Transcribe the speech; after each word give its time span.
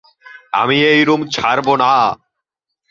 আমি 0.53 0.77
এই 0.91 1.01
রুম 1.03 1.21
ছাড়ব 1.35 1.67
না। 1.75 1.91